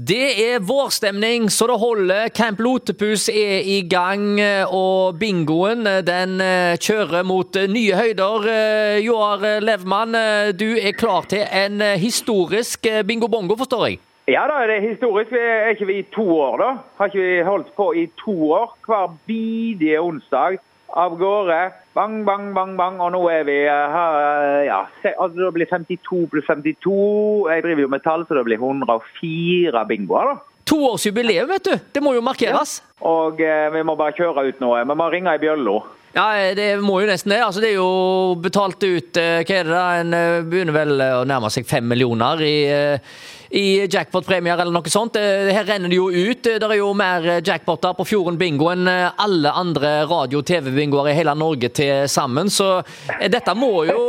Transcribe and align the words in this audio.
Det 0.00 0.28
er 0.40 0.62
vårstemning 0.64 1.50
så 1.52 1.66
det 1.68 1.74
holder. 1.76 2.28
Camp 2.32 2.60
Lotepus 2.64 3.26
er 3.28 3.66
i 3.68 3.82
gang, 3.84 4.38
og 4.72 5.18
bingoen 5.20 5.84
den 6.06 6.38
eh, 6.40 6.78
kjører 6.80 7.26
mot 7.28 7.58
eh, 7.60 7.68
nye 7.68 7.98
høyder. 7.98 8.46
Eh, 8.48 9.00
Joar 9.04 9.44
Levmann, 9.60 10.16
du 10.56 10.70
er 10.80 10.96
klar 10.96 11.28
til 11.28 11.44
en 11.44 11.84
historisk 12.00 12.88
bingo-bongo, 13.04 13.58
forstår 13.60 13.84
jeg? 13.90 14.00
Ja 14.30 14.46
da, 14.48 14.62
det 14.70 14.78
er 14.78 14.88
historisk. 14.88 15.36
Er 15.36 15.74
ikke 15.74 15.90
vi 15.90 15.98
i 16.00 16.08
to 16.16 16.24
år, 16.38 16.56
da? 16.62 16.70
Har 16.96 17.12
ikke 17.12 17.26
vi 17.26 17.44
holdt 17.50 17.70
på 17.76 17.90
i 17.92 18.06
to 18.24 18.38
år? 18.56 18.72
Hver 18.88 19.12
bidige 19.28 20.00
onsdag 20.00 20.62
av 20.96 21.16
gårde. 21.18 21.58
Bang, 21.94 22.24
bang, 22.24 22.50
bang, 22.54 22.76
bang. 22.78 23.00
Og 23.02 23.12
nå 23.14 23.22
er 23.32 23.44
vi 23.48 23.56
her 23.66 24.64
Ja, 24.66 24.84
altså 25.16 25.46
det 25.46 25.52
blir 25.56 25.70
52 25.70 26.26
pluss 26.32 26.46
52. 26.48 27.50
Jeg 27.50 27.64
driver 27.66 27.84
jo 27.86 27.92
med 27.92 28.04
tall, 28.04 28.26
så 28.26 28.38
det 28.38 28.46
blir 28.48 28.60
104 28.62 29.84
bingoer, 29.88 30.34
da. 30.34 30.46
Toårsjubileum, 30.70 31.48
vet 31.50 31.66
du. 31.66 31.72
Det 31.94 32.02
må 32.02 32.14
jo 32.14 32.22
markeres. 32.22 32.78
Ja. 32.78 33.06
Og 33.10 33.40
eh, 33.42 33.70
vi 33.74 33.82
må 33.86 33.96
bare 33.98 34.14
kjøre 34.14 34.44
ut 34.50 34.60
noe. 34.62 34.84
Vi 34.86 34.96
må 34.98 35.08
ringe 35.10 35.34
i 35.34 35.42
bjølla. 35.42 35.80
Ja, 36.12 36.54
det 36.58 36.70
må 36.82 37.00
jo 37.02 37.10
nesten 37.10 37.30
det. 37.30 37.42
Altså, 37.44 37.62
det 37.62 37.70
er 37.70 37.76
jo 37.78 38.38
betalt 38.42 38.82
ut 38.82 39.18
eh, 39.20 39.42
Hva 39.46 39.58
er 39.60 39.68
det 39.68 39.74
da? 39.74 39.82
En 40.00 40.16
eh, 40.16 40.40
begynner 40.42 40.74
vel 40.74 41.04
å 41.20 41.26
nærme 41.28 41.50
seg 41.54 41.68
fem 41.70 41.86
millioner 41.86 42.42
i 42.42 42.56
eh, 42.70 43.12
i 43.50 43.82
jackpot-premier 43.90 44.60
eller 44.62 44.70
noe 44.70 44.90
sånt. 44.92 45.16
Her 45.18 45.64
renner 45.66 45.90
det 45.90 45.96
jo 45.96 46.04
ut. 46.06 46.44
Det 46.46 46.62
er 46.62 46.76
jo 46.78 46.92
mer 46.94 47.24
jackpoter 47.42 47.96
på 47.98 48.04
Fjorden 48.06 48.36
bingo 48.38 48.68
enn 48.70 48.86
alle 48.86 49.50
andre 49.50 50.04
radio- 50.06 50.38
og 50.38 50.46
TV-bingoer 50.46 51.10
i 51.10 51.16
hele 51.18 51.34
Norge 51.34 51.72
til 51.74 52.06
sammen, 52.06 52.46
så 52.46 52.76
dette 53.18 53.56
må 53.58 53.72
jo 53.90 54.04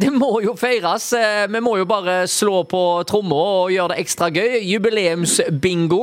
Det 0.00 0.12
må 0.12 0.30
jo 0.44 0.52
feires. 0.58 1.08
Vi 1.50 1.62
må 1.64 1.76
jo 1.80 1.88
bare 1.88 2.18
slå 2.28 2.62
på 2.68 2.82
tromma 3.08 3.40
og 3.62 3.72
gjøre 3.74 3.94
det 3.94 4.04
ekstra 4.04 4.28
gøy. 4.34 4.58
Jubileumsbingo 4.66 6.02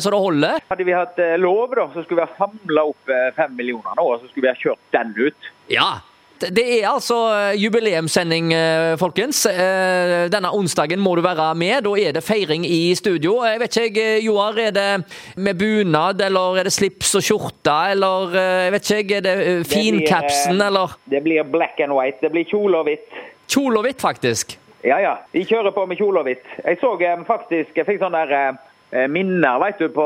så 0.00 0.12
det 0.12 0.24
holder. 0.26 0.66
Hadde 0.72 0.88
vi 0.88 0.96
hatt 0.96 1.20
lov, 1.42 1.74
da, 1.76 1.88
så 1.92 2.04
skulle 2.04 2.22
vi 2.22 2.26
ha 2.26 2.40
samla 2.40 2.88
opp 2.92 3.16
fem 3.36 3.56
millioner 3.58 3.96
nå, 3.98 4.08
og 4.08 4.22
så 4.22 4.30
skulle 4.30 4.48
vi 4.48 4.54
ha 4.54 4.60
kjørt 4.60 4.96
den 4.96 5.12
ut. 5.20 5.50
Ja, 5.72 5.90
det 6.36 6.64
er 6.68 6.88
altså 6.90 7.16
eh, 7.32 7.56
jubileumssending, 7.62 8.50
eh, 8.52 8.94
folkens. 9.00 9.46
Eh, 9.48 10.26
denne 10.32 10.50
onsdagen 10.52 11.00
må 11.00 11.14
du 11.16 11.22
være 11.24 11.48
med. 11.56 11.86
Da 11.86 11.94
er 11.96 12.16
det 12.16 12.24
feiring 12.24 12.66
i 12.68 12.94
studio. 12.98 13.38
Jeg 13.46 13.60
vet 13.62 13.78
ikke, 13.86 14.06
Joar. 14.24 14.58
Er 14.60 14.74
det 14.76 14.88
med 15.36 15.56
bunad, 15.58 16.20
eller 16.20 16.60
er 16.60 16.68
det 16.68 16.74
slips 16.76 17.14
og 17.16 17.24
skjorte, 17.24 17.76
eller 17.94 18.36
jeg 18.36 18.74
vet 18.74 18.92
ikke, 18.98 19.16
er 19.20 19.24
det 19.24 19.36
fincapsen, 19.70 20.60
eller? 20.60 20.98
Det 21.08 21.22
blir 21.24 21.46
black 21.48 21.80
and 21.80 21.96
white. 21.96 22.20
Det 22.20 22.32
blir 22.34 22.44
kjole 22.48 22.82
og 22.82 22.90
hvitt. 22.90 23.08
Kjole 23.46 23.80
og 23.80 23.86
hvitt, 23.86 24.00
faktisk? 24.02 24.56
Ja, 24.86 25.00
ja. 25.02 25.16
De 25.32 25.42
kjører 25.46 25.74
på 25.74 25.86
med 25.86 25.98
kjole 25.98 26.22
og 26.22 26.28
hvitt. 26.28 26.46
Jeg 26.64 26.78
så 26.80 26.94
faktisk 27.26 27.76
Jeg 27.76 27.86
fikk 27.86 28.00
sånn 28.02 28.14
der 28.14 28.58
Eh, 28.90 29.08
minner 29.10 29.58
vet 29.58 29.80
du, 29.82 29.88
på 29.90 30.04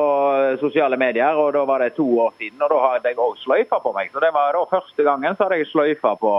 sosiale 0.61 0.97
medier, 0.97 1.37
og 1.37 1.53
da 1.53 1.67
var 1.69 1.83
det 1.85 1.93
to 1.99 2.07
år 2.25 2.33
siden. 2.39 2.63
og 2.63 2.71
Da 2.73 2.79
hadde 2.87 3.13
jeg 3.13 3.19
òg 3.21 3.37
sløyfa 3.43 3.79
på 3.83 3.93
meg. 3.93 4.09
Så 4.13 4.21
det 4.25 4.33
var 4.33 4.57
da 4.57 4.65
første 4.71 5.05
gangen 5.05 5.37
så 5.37 5.45
hadde 5.45 5.61
jeg 5.61 5.69
sløyfa 5.69 6.15
på 6.17 6.33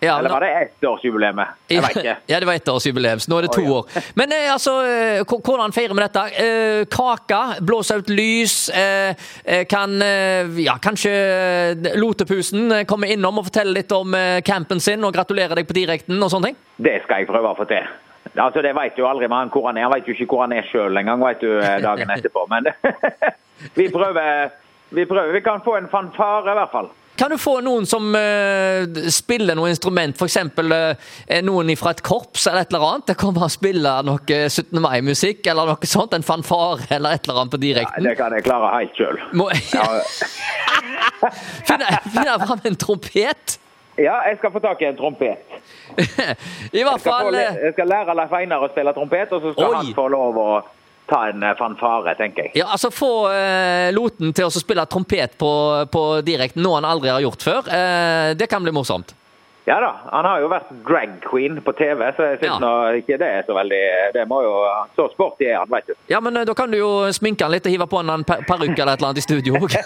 ja, 0.00 0.18
Eller 0.18 0.30
var 0.30 0.40
det 0.40 0.50
ettårsjubileet? 0.56 1.40
Jeg 1.68 1.82
vet 1.84 1.96
ikke. 2.00 2.14
Ja, 2.30 2.38
det 2.40 2.46
var 2.48 2.56
ettårsjubileum, 2.56 3.20
så 3.20 3.30
nå 3.30 3.38
er 3.38 3.46
det 3.46 3.50
to 3.52 3.60
oh, 3.60 3.68
ja. 3.68 3.80
år. 3.80 4.04
Men 4.16 4.32
eh, 4.32 4.46
altså, 4.48 4.74
eh, 4.88 5.20
hvordan 5.28 5.74
feirer 5.76 5.92
vi 5.92 6.04
dette? 6.06 6.22
Eh, 6.40 6.84
kake, 6.88 7.40
blåse 7.68 7.98
ut 8.00 8.12
lys, 8.12 8.54
kan 9.70 9.92
ja, 10.60 10.76
kanskje 10.82 11.12
Lotepusen 12.00 12.84
komme 12.88 13.10
innom 13.12 13.40
og 13.40 13.48
fortelle 13.48 13.74
litt 13.76 13.92
om 13.92 14.14
campen 14.46 14.80
sin 14.80 15.04
og 15.04 15.12
gratulere 15.14 15.58
deg 15.58 15.68
på 15.68 15.76
direkten 15.76 16.20
og 16.22 16.30
sånne 16.32 16.50
ting? 16.50 16.58
Det 16.80 16.96
skal 17.04 17.22
jeg 17.22 17.28
prøve 17.30 17.52
å 17.52 17.58
få 17.58 17.66
til. 17.68 17.84
Altså, 18.30 18.62
Det 18.62 18.72
vet 18.76 18.98
jo 18.98 19.08
aldri 19.10 19.28
man 19.28 19.52
hvor 19.52 19.68
han 19.68 19.78
er. 19.78 19.88
Han 19.88 19.94
vet 19.96 20.08
jo 20.08 20.16
ikke 20.16 20.30
hvor 20.32 20.46
han 20.46 20.54
er 20.56 20.68
sjøl 20.70 20.96
engang 20.96 21.20
vet 21.24 21.44
du, 21.44 21.50
dagen 21.60 22.12
etterpå. 22.16 22.46
Men 22.52 22.70
vi, 23.78 23.90
prøver, 23.92 24.54
vi 24.96 25.04
prøver. 25.04 25.34
Vi 25.36 25.44
kan 25.44 25.64
få 25.64 25.76
en 25.80 25.90
fanfare, 25.92 26.54
i 26.54 26.58
hvert 26.62 26.72
fall. 26.72 26.90
Kan 27.20 27.30
du 27.30 27.36
få 27.36 27.58
noen 27.60 27.84
som 27.84 28.14
uh, 28.16 28.86
spiller 29.12 29.52
noe 29.58 29.68
instrument, 29.68 30.16
f.eks. 30.16 30.38
Uh, 30.56 30.94
noen 31.44 31.68
fra 31.76 31.92
et 31.92 32.00
korps 32.06 32.46
eller 32.48 32.64
et 32.64 32.72
eller 32.72 32.86
annet? 32.86 33.06
Det 33.10 33.16
kommer 33.20 33.44
og 33.44 33.52
spiller 33.52 34.06
noe 34.08 34.22
17. 34.24 34.80
mai-musikk 34.80 35.44
eller 35.52 35.68
noe 35.68 35.90
sånt? 35.90 36.16
En 36.16 36.24
fanfare 36.24 36.88
eller 36.96 37.18
et 37.18 37.28
eller 37.28 37.42
annet 37.42 37.52
på 37.52 37.60
direkten? 37.60 38.00
Ja, 38.00 38.08
det 38.08 38.16
kan 38.22 38.38
jeg 38.38 38.46
klare 38.48 38.72
helt 38.72 38.96
sjøl. 38.96 39.20
Må... 39.36 39.50
finne 41.68 42.40
fram 42.46 42.64
en 42.72 42.80
trompet? 42.86 43.60
Ja, 44.00 44.16
jeg 44.24 44.40
skal 44.40 44.56
få 44.56 44.64
tak 44.64 44.80
i 44.80 44.88
en 44.88 44.96
trompet. 44.96 45.60
I 46.80 46.86
hvert 46.86 47.04
fall 47.04 47.36
jeg, 47.36 47.52
jeg 47.66 47.74
skal 47.76 47.90
lære 47.90 48.14
Leif 48.16 48.32
Einar 48.38 48.64
å 48.64 48.70
spille 48.72 48.96
trompet, 48.96 49.34
og 49.36 49.44
så 49.44 49.52
skal 49.58 49.74
Oi. 49.74 49.76
han 49.76 49.92
få 49.98 50.08
lov 50.16 50.40
å 50.40 50.50
ta 51.10 51.26
en 51.28 51.42
eh, 51.42 51.54
fanfare, 51.58 52.14
tenker 52.18 52.48
jeg. 52.48 52.56
Ja, 52.62 52.70
altså 52.74 52.92
Få 52.94 53.12
eh, 53.34 53.90
Loten 53.94 54.34
til 54.36 54.48
å 54.48 54.52
spille 54.54 54.86
trompet 54.90 55.38
på, 55.40 55.52
på 55.92 56.04
direkten, 56.26 56.62
noe 56.64 56.80
han 56.80 56.88
aldri 56.88 57.12
har 57.12 57.24
gjort 57.24 57.46
før. 57.46 57.72
Eh, 57.74 58.34
det 58.38 58.50
kan 58.50 58.62
bli 58.64 58.74
morsomt. 58.74 59.16
Ja 59.68 59.76
da, 59.82 59.90
han 60.08 60.24
har 60.24 60.40
jo 60.42 60.48
vært 60.50 60.70
drag 60.86 61.10
queen 61.22 61.58
på 61.62 61.72
TV, 61.78 62.00
så 62.16 62.30
jeg 62.30 62.38
syns 62.40 62.64
ja. 62.64 62.70
ikke 62.96 63.18
det 63.20 63.28
er 63.28 63.44
så 63.46 63.54
veldig 63.54 63.82
Det 64.16 64.24
må 64.26 64.40
jo 64.42 64.54
Så 64.96 65.04
sporty 65.12 65.46
er 65.46 65.58
han, 65.60 65.68
vet 65.70 65.92
du. 65.92 65.94
Ja, 66.10 66.18
men 66.24 66.40
da 66.48 66.54
kan 66.58 66.72
du 66.72 66.78
jo 66.80 66.88
sminke 67.14 67.44
han 67.44 67.52
litt 67.54 67.68
og 67.68 67.74
hive 67.76 67.86
på 67.90 68.00
han 68.00 68.10
en 68.16 68.24
parykk 68.24 68.72
eller 68.72 68.94
et 68.96 69.02
eller 69.02 69.10
annet 69.12 69.20
i 69.20 69.26
studio 69.26 69.58
òg. 69.60 69.76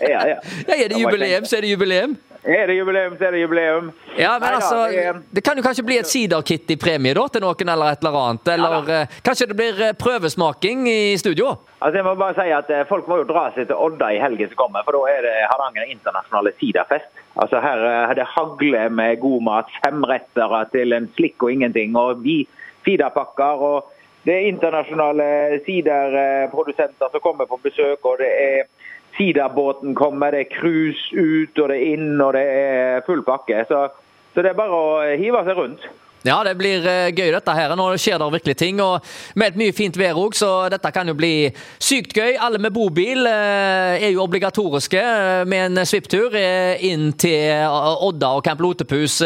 ja, 0.00 0.24
ja. 0.32 0.38
ja. 0.38 0.78
Er 0.80 0.88
det 0.90 1.02
jubileum, 1.04 1.46
så 1.46 1.60
er 1.60 1.66
det 1.66 1.76
jubileum. 1.76 2.16
Er 2.46 2.66
det 2.66 2.74
jubileum, 2.74 3.16
så 3.18 3.24
er 3.26 3.32
det 3.32 3.38
jubileum. 3.40 3.88
Ja, 4.16 4.36
men 4.38 4.44
Nei, 4.46 4.50
altså, 4.54 4.76
det, 4.86 5.22
det, 5.34 5.42
kan 5.42 5.58
jo 5.58 5.64
kanskje 5.66 5.82
bli 5.82 5.96
et 5.98 6.06
siderkitt 6.06 6.70
i 6.70 6.76
premie 6.78 7.14
da, 7.18 7.24
til 7.32 7.42
noen 7.42 7.72
eller 7.72 7.96
et 7.96 8.04
eller 8.04 8.18
annet. 8.20 8.50
Eller 8.54 8.76
ja, 8.76 9.00
uh, 9.02 9.16
kanskje 9.26 9.48
det 9.50 9.56
blir 9.58 9.80
uh, 9.82 9.90
prøvesmaking 9.98 10.84
i 10.86 11.16
studio? 11.18 11.56
Altså, 11.80 11.98
jeg 11.98 12.06
må 12.06 12.14
bare 12.20 12.36
si 12.38 12.54
at 12.54 12.70
uh, 12.70 12.84
Folk 12.86 13.10
må 13.10 13.18
jo 13.18 13.26
dra 13.26 13.48
seg 13.56 13.66
til 13.66 13.82
Odda 13.88 14.12
i 14.14 14.22
helgen 14.22 14.52
som 14.52 14.60
kommer, 14.62 14.86
for 14.86 14.94
da 14.94 15.16
er 15.16 15.26
det 15.26 15.34
Hardanger 15.50 15.90
internasjonale 15.90 16.54
siderfest. 16.60 17.10
Altså 17.34 17.64
Her 17.66 17.82
er 17.90 18.14
det 18.20 18.30
hagler 18.36 18.94
med 18.94 19.18
god 19.26 19.42
mat, 19.50 19.76
femrettere 19.82 20.62
til 20.70 20.94
en 20.94 21.10
slikk 21.18 21.42
og 21.42 21.52
ingenting, 21.56 21.98
og 21.98 22.22
vi 22.22 22.44
siderpakker. 22.86 23.66
og 23.72 23.90
Det 24.22 24.38
er 24.38 24.50
internasjonale 24.52 25.28
siderprodusenter 25.66 27.10
som 27.10 27.26
kommer 27.26 27.50
på 27.50 27.58
besøk. 27.66 28.06
og 28.06 28.22
det 28.22 28.30
er 28.30 28.70
Siderbåten 29.16 29.94
kommer, 29.96 30.34
det 30.34 30.46
er 30.46 30.54
cruise 30.58 31.12
ut 31.12 31.58
og 31.62 31.70
det 31.72 31.78
er 31.78 31.94
inn 31.94 32.20
og 32.20 32.34
det 32.36 32.44
er 32.44 33.06
full 33.06 33.22
pakke. 33.26 33.64
Så, 33.68 33.86
så 34.34 34.44
det 34.44 34.52
er 34.52 34.58
bare 34.58 34.76
å 34.76 34.98
hive 35.16 35.44
seg 35.46 35.60
rundt. 35.60 35.86
Ja, 36.26 36.40
det 36.42 36.56
blir 36.58 36.82
eh, 36.90 37.12
gøy 37.14 37.30
dette 37.30 37.54
her. 37.54 37.74
Nå 37.78 37.86
skjer 38.00 38.18
det 38.18 38.30
virkelig 38.34 38.56
ting. 38.58 38.80
og 38.82 39.04
Med 39.38 39.52
et 39.52 39.58
mye 39.60 39.74
fint 39.76 39.96
vær 39.98 40.18
òg, 40.18 40.34
så 40.34 40.66
dette 40.72 40.90
kan 40.94 41.06
jo 41.06 41.14
bli 41.14 41.50
sykt 41.78 42.16
gøy. 42.16 42.34
Alle 42.42 42.58
med 42.62 42.74
bobil 42.74 43.28
eh, 43.30 44.02
er 44.02 44.10
jo 44.10 44.24
obligatoriske 44.24 45.02
eh, 45.02 45.42
med 45.46 45.70
en 45.70 45.86
svipptur 45.86 46.34
inn 46.36 47.12
til 47.14 47.62
Odda 48.08 48.32
og 48.38 48.44
Camp 48.46 48.64
Lotepus 48.64 49.20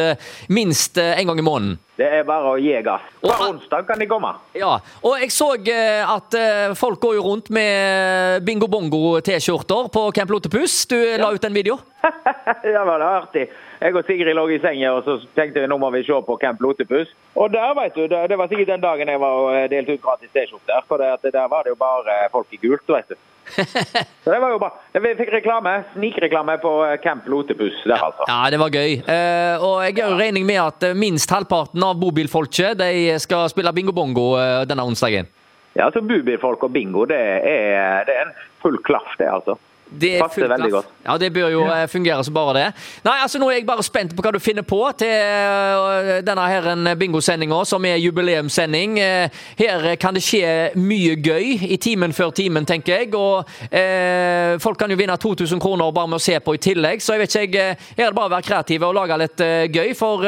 minst 0.52 1.00
en 1.00 1.32
gang 1.32 1.40
i 1.40 1.46
måneden. 1.46 1.78
Det 2.00 2.06
er 2.08 2.22
bare 2.24 2.54
å 2.54 2.56
gi 2.56 2.72
gass. 2.80 3.04
Hver 3.20 3.42
onsdag 3.44 3.84
kan 3.84 4.00
de 4.00 4.06
komme. 4.08 4.30
Ja, 4.56 4.78
og 5.04 5.20
jeg 5.20 5.28
så 5.34 5.50
at 5.52 6.36
folk 6.80 7.00
går 7.02 7.18
jo 7.18 7.24
rundt 7.26 7.50
med 7.52 8.40
bingo 8.46 8.70
bongo-T-skjorter 8.72 9.90
på 9.92 10.06
Camp 10.16 10.32
Lotepus. 10.32 10.86
Du 10.88 10.96
la 10.96 11.28
ut 11.34 11.44
en 11.44 11.52
video? 11.52 11.76
det 12.64 12.72
var 12.72 13.02
det 13.02 13.10
artig. 13.10 13.44
Jeg 13.80 13.96
og 13.96 14.08
Sigrid 14.08 14.36
lå 14.36 14.46
i 14.48 14.58
senga 14.62 14.94
og 14.96 15.04
så 15.04 15.18
tenkte 15.36 15.60
vi 15.60 15.68
nå 15.68 15.76
må 15.80 15.90
vi 15.92 16.00
se 16.06 16.16
på 16.24 16.38
Camp 16.40 16.64
Lotepus. 16.64 17.12
Og 17.36 17.52
der, 17.52 17.74
vet 17.76 17.96
du, 17.96 18.06
det 18.08 18.38
var 18.40 18.48
sikkert 18.48 18.72
den 18.72 18.86
dagen 18.86 19.12
jeg 19.12 19.20
var 19.20 19.42
og 19.44 19.72
delte 19.72 19.98
ut 19.98 20.06
gratis 20.06 20.32
T-skjorter. 20.32 20.80
For 20.88 21.04
det, 21.04 21.34
der 21.36 21.52
var 21.52 21.68
det 21.68 21.74
jo 21.74 21.82
bare 21.84 22.22
folk 22.32 22.48
i 22.56 22.62
gult, 22.64 22.88
vet 22.88 23.12
du. 23.12 23.20
Så 23.56 24.30
det 24.30 24.38
var 24.42 24.52
jo 24.54 24.60
bra. 24.62 24.70
Vi 24.94 25.14
fikk 25.18 25.32
reklame, 25.34 25.72
snikreklame 25.94 26.56
på 26.62 26.72
Camp 27.04 27.26
Lotepus 27.30 27.78
der, 27.84 27.98
altså. 27.98 28.26
Ja, 28.28 28.40
det 28.52 28.60
var 28.62 28.74
gøy. 28.74 29.00
Uh, 29.06 29.66
og 29.66 29.74
jeg 29.86 29.98
gjør 30.00 30.16
regning 30.20 30.46
med 30.48 30.60
at 30.62 30.90
minst 30.98 31.30
halvparten 31.32 31.82
av 31.84 31.98
bobilfolket 32.00 32.78
de 32.80 33.18
skal 33.22 33.48
spille 33.52 33.72
bingo-bongo 33.76 34.32
uh, 34.38 34.62
denne 34.68 34.86
onsdagen. 34.86 35.30
Ja, 35.76 35.86
altså 35.86 36.02
bobilfolk 36.02 36.64
og 36.66 36.72
bingo, 36.74 37.06
det 37.06 37.18
er, 37.18 38.06
det 38.08 38.14
er 38.16 38.28
en 38.28 38.38
full 38.62 38.80
klaff, 38.86 39.12
det, 39.20 39.28
altså. 39.30 39.56
Det 39.90 40.20
passer 40.20 40.48
veldig 40.48 40.70
godt. 40.70 40.90
Ja, 41.04 41.16
det 41.18 41.32
bør 41.34 41.48
jo 41.50 41.62
ja. 41.66 41.82
Eh, 41.82 41.88
fungere 41.90 42.24
som 42.24 42.34
bare 42.34 42.54
det. 42.54 42.66
Nei, 43.04 43.16
altså 43.22 43.40
Nå 43.40 43.48
er 43.50 43.58
jeg 43.58 43.66
bare 43.66 43.82
spent 43.82 44.14
på 44.14 44.22
hva 44.22 44.32
du 44.34 44.38
finner 44.42 44.62
på 44.66 44.78
til 45.00 45.10
eh, 45.10 46.20
denne 46.26 46.46
her 46.50 46.94
bingosendinga, 47.00 47.62
som 47.66 47.84
er 47.88 47.98
jubileumssending. 47.98 48.98
Eh, 49.02 49.40
her 49.58 49.88
kan 50.00 50.14
det 50.14 50.22
skje 50.24 50.70
mye 50.78 51.16
gøy 51.18 51.66
i 51.70 51.78
timen 51.82 52.14
før 52.16 52.30
timen, 52.36 52.66
tenker 52.68 53.00
jeg. 53.00 53.10
Og 53.18 53.48
eh, 53.70 54.56
folk 54.62 54.78
kan 54.80 54.92
jo 54.92 54.98
vinne 55.00 55.16
2000 55.20 55.62
kroner 55.62 55.90
bare 55.96 56.12
med 56.12 56.20
å 56.20 56.22
se 56.22 56.38
på 56.38 56.54
i 56.54 56.62
tillegg, 56.62 57.02
så 57.02 57.16
jeg 57.16 57.24
vet 57.24 57.36
ikke 57.40 57.60
jeg, 57.60 57.78
Her 57.96 58.06
er 58.06 58.12
det 58.12 58.18
bare 58.18 58.30
å 58.30 58.34
være 58.36 58.46
kreative 58.46 58.88
og 58.88 58.96
lage 58.96 59.18
litt 59.20 59.42
gøy. 59.74 59.92
For 59.98 60.24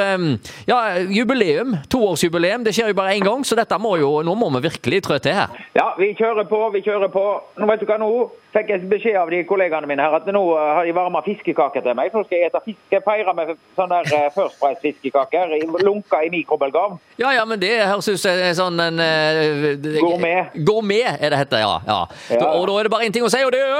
ja, 0.66 0.78
jubileum, 1.12 1.76
toårsjubileum, 1.92 2.66
det 2.66 2.74
skjer 2.74 2.90
jo 2.90 2.98
bare 2.98 3.14
én 3.16 3.24
gang, 3.24 3.44
så 3.46 3.56
dette 3.58 3.78
må 3.80 3.94
jo, 4.00 4.14
nå 4.26 4.34
må 4.38 4.50
vi 4.56 4.66
virkelig 4.66 5.02
trå 5.06 5.18
til 5.22 5.36
her. 5.36 5.52
Ja, 5.76 5.92
vi 5.98 6.12
kjører 6.18 6.48
på, 6.50 6.60
vi 6.74 6.82
kjører 6.84 7.12
på. 7.12 7.24
Nå 7.60 7.68
vet 7.70 7.82
du 7.82 7.88
hva 7.88 7.98
nå? 8.00 8.10
Fikk 8.52 8.68
jeg 8.68 8.88
beskjed 8.90 9.16
av 9.16 9.30
de 9.32 9.40
kollegaene 9.52 9.88
mine 9.90 10.04
her 10.04 10.16
at 10.18 10.28
nå 10.34 10.42
eh, 10.56 10.70
har 10.78 10.88
de 10.88 10.94
varma 10.96 11.22
fiskekaker 11.26 11.84
til 11.84 11.96
meg. 11.98 12.12
Så 12.14 12.24
skal 12.26 12.40
jeg 12.40 12.50
ete 12.50 12.62
fiske, 12.64 13.02
feire 13.04 13.34
med 13.36 13.54
sånne 13.78 14.00
der 14.08 14.18
eh, 14.18 14.28
First 14.34 14.58
Price-fiskekaker 14.62 15.54
lunka 15.84 16.22
i 16.26 16.32
mikrobølgeovn. 16.32 16.98
Ja, 17.20 17.34
ja, 17.36 17.44
men 17.48 17.60
det 17.62 17.74
høres 17.84 18.08
ut 18.08 18.22
som 18.22 18.42
en 18.48 18.58
sånn 18.58 18.82
en, 18.86 19.02
eh, 19.02 19.76
Gourmet. 20.00 20.56
Gourmet 20.66 21.18
er 21.18 21.34
det 21.34 21.42
heter, 21.44 21.64
ja. 21.64 21.74
ja. 21.86 22.00
Ja. 22.32 22.48
Og 22.56 22.66
da 22.68 22.78
er 22.78 22.88
det 22.88 22.94
bare 22.94 23.08
én 23.08 23.14
ting 23.14 23.26
å 23.26 23.32
si, 23.32 23.42
og 23.44 23.52
det 23.54 23.62
er 23.62 23.70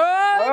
Å, 0.43 0.45